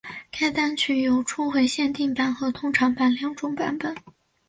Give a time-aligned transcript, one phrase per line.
[0.31, 3.95] 该单曲有初回限定版和通常版两种版本。